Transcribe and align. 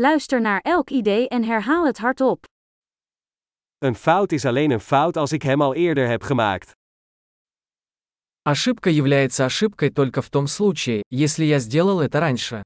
Luister 0.00 0.40
naar 0.40 0.60
elk 0.60 0.90
idee 0.90 1.28
en 1.28 1.44
herhaal 1.44 1.86
het 1.86 1.98
hardop. 1.98 2.44
Een 3.78 3.94
fout 3.94 4.32
is 4.32 4.44
alleen 4.44 4.70
een 4.70 4.80
fout 4.80 5.16
als 5.16 5.32
ik 5.32 5.42
hem 5.42 5.62
al 5.62 5.74
eerder 5.74 6.08
heb 6.08 6.22
gemaakt. 6.22 6.72
Ошибка 8.42 8.90
является 8.90 9.44
ошибкой 9.44 9.90
только 9.90 10.22
в 10.22 10.30
том 10.30 10.46
случае, 10.46 11.02
если 11.10 11.44
я 11.44 11.58
сделал 11.58 12.00
это 12.00 12.20
раньше. 12.20 12.60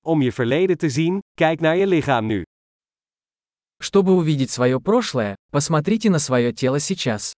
Om 0.00 0.22
je 0.22 0.32
verleden 0.32 0.78
te 0.78 0.88
zien, 0.88 1.20
kijk 1.34 1.60
naar 1.60 1.76
je 1.76 1.86
lichaam 1.86 2.26
nu. 2.26 2.42
Чтобы 3.82 4.12
увидеть 4.12 4.50
свое 4.50 4.80
прошлое, 4.80 5.34
посмотрите 5.50 6.10
на 6.10 6.18
свое 6.18 6.52
тело 6.52 6.80
сейчас. 6.80 7.32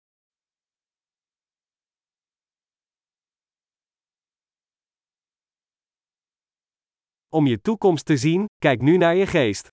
Om 7.33 7.47
je 7.47 7.61
toekomst 7.61 8.05
te 8.05 8.17
zien, 8.17 8.45
kijk 8.57 8.81
nu 8.81 8.97
naar 8.97 9.15
je 9.15 9.27
geest. 9.27 9.67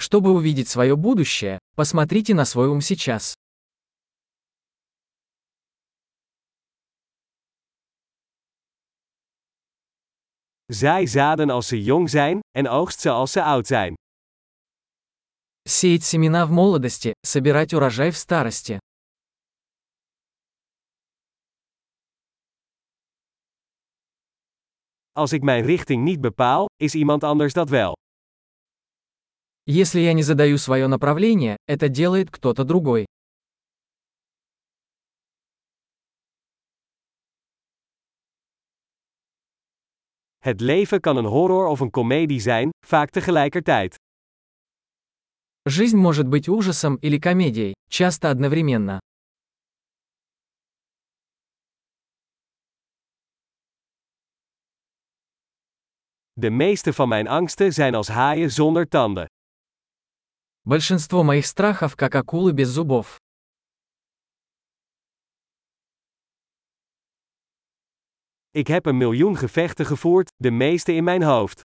Чтобы 0.00 0.32
увидеть 0.32 0.68
свое 0.68 0.96
будущее, 0.96 1.58
посмотрите 1.76 2.34
на 2.34 2.44
свой 2.44 2.68
ум 2.68 2.80
сейчас. 2.80 3.34
Zaai 10.72 11.06
zaden 11.06 11.50
als 11.50 11.68
ze 11.68 11.82
jong 11.82 12.10
zijn, 12.10 12.40
en 12.50 12.68
oogst 12.68 13.00
ze 13.00 13.10
als 13.10 13.32
ze 13.32 13.42
oud 13.42 13.66
zijn. 13.66 13.94
Сеять 15.68 16.04
семена 16.04 16.46
в 16.46 16.50
молодости, 16.50 17.12
собирать 17.22 17.74
урожай 17.74 18.10
в 18.10 18.16
старости. 18.16 18.78
Als 25.13 25.31
ik 25.31 25.41
mijn 25.41 25.65
richting 25.65 26.03
niet 26.03 26.21
bepaal, 26.21 26.65
is 26.75 26.95
iemand 26.95 27.23
anders 27.23 27.53
dat 27.53 27.69
wel. 27.69 27.93
Если 29.63 29.99
я 29.99 30.13
не 30.13 30.23
задаю 30.23 30.57
свое 30.57 30.87
направление, 30.87 31.55
это 31.65 31.89
делает 31.89 32.29
кто-то 32.31 32.63
другой. 32.63 33.05
Het 40.37 40.61
leven 40.61 40.99
kan 40.99 41.17
een 41.17 41.25
horror 41.25 41.67
of 41.67 41.79
een 41.79 41.89
komedie 41.89 42.39
zijn, 42.39 42.69
vaak 42.85 43.09
tegelijkertijd. 43.09 43.95
Жизнь 45.69 45.97
может 45.97 46.27
быть 46.27 46.47
ужасом 46.47 46.95
или 47.01 47.19
комедией, 47.19 47.73
часто 47.89 48.29
одновременно. 48.29 48.99
De 56.33 56.49
meeste 56.49 56.93
van 56.93 57.07
mijn 57.09 57.27
angsten 57.27 57.73
zijn 57.73 57.95
als 57.95 58.07
haaien 58.07 58.51
zonder 58.51 58.87
tanden. 58.87 59.25
Большинство 60.61 61.23
моих 61.23 61.45
страхов 61.45 61.95
как 61.95 62.15
акулы 62.15 62.53
без 62.53 62.73
зубов. 62.73 63.17
Ik 68.51 68.67
heb 68.67 68.85
een 68.85 68.97
miljoen 68.97 69.37
gevechten 69.37 69.85
gevoerd, 69.85 70.31
de 70.35 70.51
meeste 70.51 70.93
in 70.93 71.03
mijn 71.03 71.23
hoofd. 71.23 71.61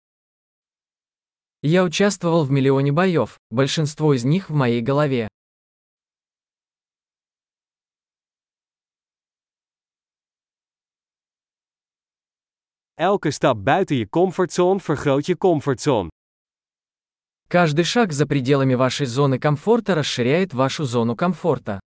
Я 1.62 1.84
участвовал 1.84 2.46
в 2.46 2.52
миллионе 2.52 2.92
боев, 2.92 3.38
большинство 3.50 4.14
из 4.14 4.24
них 4.24 4.50
в 4.50 4.54
моей 4.54 4.82
голове. 4.82 5.28
Elke 12.97 13.31
stap 13.31 13.57
buiten 13.65 13.97
je 13.97 14.09
comfortzone 14.09 14.81
vergroot 14.81 15.27
je 15.27 15.37
comfortzone. 15.37 16.09
Каждый 17.49 17.85
шаг 17.85 18.13
за 18.13 18.27
пределами 18.27 18.75
вашей 18.75 19.07
зоны 19.07 19.39
комфорта 19.41 19.95
расширяет 19.97 20.55
вашу 20.55 20.85
зону 20.85 21.17
комфорта. 21.17 21.81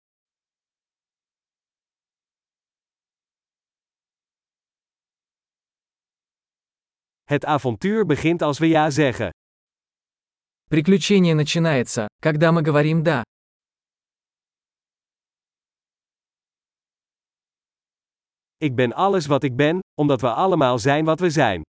Het 7.25 7.45
avontuur 7.45 8.05
begint 8.05 8.41
als 8.41 8.59
we 8.59 8.67
ja 8.67 8.89
zeggen. 8.89 9.31
Приключение 10.69 11.35
начинается, 11.35 12.07
когда 12.19 12.51
мы 12.51 12.63
говорим 12.63 13.03
«да». 13.03 13.23
Ik 18.57 18.75
ben 18.75 18.93
alles 18.93 19.25
wat 19.25 19.43
ik 19.43 19.55
ben, 19.55 19.79
omdat 20.01 20.21
we 20.21 20.33
allemaal 20.33 20.79
zijn 20.79 21.05
wat 21.05 21.19
we 21.19 21.29
zijn. 21.29 21.61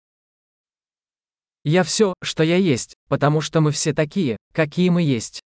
Я 1.63 1.83
все, 1.83 2.13
что 2.23 2.45
я 2.45 2.57
есть, 2.57 2.95
потому 3.09 3.41
что 3.41 3.61
мы 3.61 3.73
все 3.73 3.93
такие, 3.93 4.37
какие 4.53 4.89
мы 4.91 5.03
есть. 5.03 5.41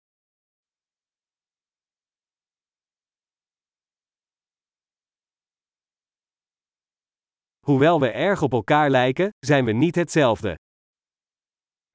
Hoewel 7.67 8.00
we 8.00 8.09
erg 8.09 8.43
op 8.43 8.53
elkaar 8.53 8.91
lijken, 8.91 9.29
zijn 9.47 9.65
we 9.65 9.73
niet 9.73 9.95
hetzelfde. 9.95 10.56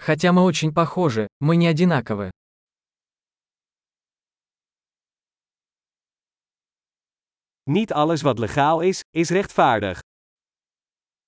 Хотя 0.01 0.31
мы 0.31 0.41
очень 0.41 0.73
похожи, 0.73 1.27
мы 1.39 1.55
не 1.55 1.67
одинаковы. 1.67 2.31
Niet 7.64 7.92
alles 7.92 8.22
wat 8.22 8.38
legaal 8.38 8.80
is, 8.80 9.00
is 9.10 9.30
rechtvaardig. 9.30 10.00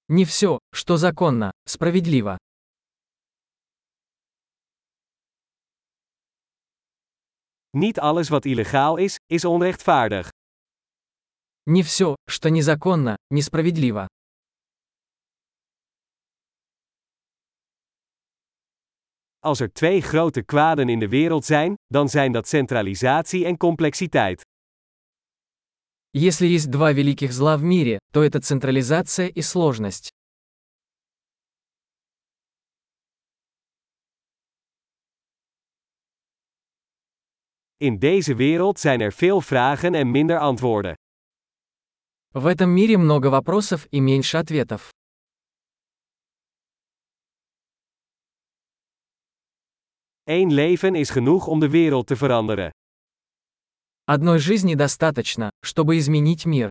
Не 0.09 0.25
все, 0.25 0.59
что 0.75 0.97
законно, 0.97 1.51
справедливо. 1.67 2.37
Niet 7.71 7.99
alles 7.99 8.29
wat 8.29 8.45
illegaal 8.45 8.97
is, 8.97 9.17
is 9.27 9.45
onrechtvaardig. 9.45 10.29
Не 11.65 11.83
все, 11.83 12.15
что 12.29 12.51
незаконно, 12.51 13.17
несправедливо. 13.31 14.07
Als 19.45 19.61
er 19.61 19.73
twee 19.73 20.01
grote 20.03 20.43
kwaden 20.43 20.89
in 20.89 20.99
de 20.99 21.09
wereld 21.09 21.45
zijn, 21.45 21.75
dan 21.87 22.09
zijn 22.09 22.33
dat 22.33 22.49
centralisatie 22.49 23.45
en 23.45 23.57
complexiteit. 23.57 24.43
Если 26.17 26.47
есть 26.47 26.71
два 26.71 26.93
великих 26.93 27.33
зла 27.33 27.57
в 27.57 27.63
мире, 27.63 27.99
то 28.13 28.23
это 28.23 28.41
централизация 28.41 29.29
и 29.29 29.41
сложность. 29.41 30.11
In 37.79 37.99
deze 37.99 38.35
wereld 38.35 38.81
zijn 38.81 39.01
er 39.01 39.13
veel 39.13 39.41
vragen 39.41 39.95
en 39.95 40.11
minder 40.11 40.39
antwoorden. 40.39 40.95
В 42.35 42.47
этом 42.47 42.71
мире 42.71 42.97
много 42.97 43.31
вопросов 43.31 43.87
и 43.91 44.01
меньше 44.01 44.39
ответов. 44.39 44.91
Eén 50.25 50.53
leven 50.53 50.95
is 50.95 51.11
genoeg 51.11 51.47
om 51.47 51.61
de 51.61 51.69
wereld 51.69 52.07
te 52.07 52.17
veranderen. 52.17 52.71
Одной 54.10 54.40
жизни 54.40 54.74
достаточно, 54.74 55.50
чтобы 55.62 55.98
изменить 55.98 56.46
мир. 56.46 56.70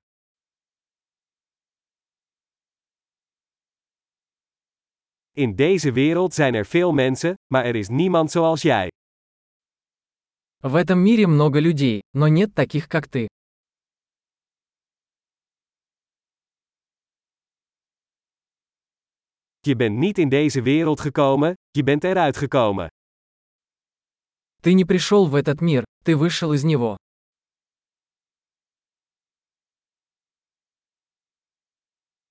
In 5.35 5.55
deze 5.55 5.93
wereld 5.93 6.35
zijn 6.35 6.55
er 6.55 6.67
veel 6.67 6.93
mensen, 6.93 7.35
maar 7.53 7.65
er 7.65 7.75
is 7.77 7.89
niemand 7.89 8.31
zoals 8.31 8.63
jij. 8.63 8.89
В 10.63 10.75
этом 10.75 10.99
мире 10.99 11.27
много 11.27 11.61
людей, 11.61 12.01
но 12.15 12.29
нет 12.29 12.55
таких, 12.55 12.89
как 12.89 13.07
ты. 13.07 13.27
Je 19.61 19.77
bent 19.77 19.99
niet 19.99 20.19
in 20.19 20.29
deze 20.29 20.63
wereld 20.63 21.01
gekomen, 21.01 21.55
je 21.71 21.83
bent 21.83 22.05
eruit 22.05 22.37
gekomen. 22.37 22.89
Ты 24.63 24.73
не 24.73 24.85
пришел 24.87 25.27
в 25.27 25.35
этот 25.35 25.61
мир, 25.61 25.85
ты 26.03 26.17
вышел 26.17 26.55
из 26.55 26.65
него. 26.65 26.97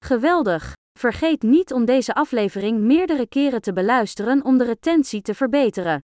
Geweldig! 0.06 0.74
Vergeet 1.00 1.42
niet 1.42 1.74
om 1.74 1.86
deze 1.86 2.14
aflevering 2.14 2.80
meerdere 2.80 3.28
keren 3.28 3.62
te 3.62 3.74
beluisteren 3.74 4.44
om 4.44 4.58
de 4.58 4.64
retentie 4.64 5.22
te 5.22 5.34
verbeteren. 5.34 6.04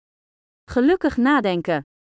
Gelukkig 0.71 1.17
nadenken! 1.17 1.85